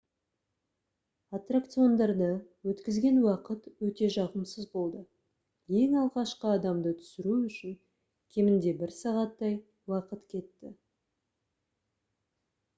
[1.37, 2.29] аттракциондарда
[2.71, 5.01] өткізген уақыт өте жағымсыз болды
[5.81, 7.77] ең алғашқы адамды түсіру үшін
[8.37, 9.55] кемінде бір сағаттай
[9.93, 10.73] уақыт кетті